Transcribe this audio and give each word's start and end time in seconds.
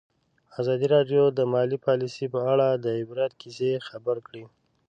ازادي 0.59 0.87
راډیو 0.95 1.23
د 1.37 1.39
مالي 1.53 1.77
پالیسي 1.85 2.25
په 2.33 2.39
اړه 2.51 2.67
د 2.83 2.85
عبرت 3.01 3.31
کیسې 3.41 3.71
خبر 3.87 4.17
کړي. 4.27 4.43